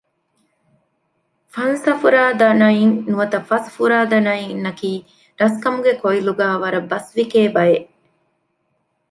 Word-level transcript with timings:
‘ފަންސަފުރަދާނައިން’ 1.53 2.95
ނުވަތަ 3.09 3.39
ފަސް 3.49 3.69
ފުރަދާނައިން 3.75 4.55
ނަކީ 4.65 4.91
ރަސްކަމުގެ 5.41 5.93
ކޮއިލުގައި 6.01 6.57
ވަރަށް 6.63 6.89
ބަސްވިކޭ 6.91 7.39
ބައެއް 7.55 7.87